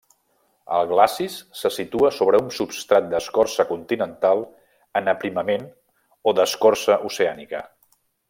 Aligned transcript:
El 0.75 0.85
glacis 0.91 1.33
se 1.59 1.69
situa 1.75 2.09
sobre 2.15 2.39
un 2.43 2.47
substrat 2.59 3.05
d'escorça 3.11 3.67
continental 3.73 4.43
en 5.01 5.13
aprimament 5.15 5.69
o 6.31 6.35
d'escorça 6.41 6.97
oceànica. 7.13 7.63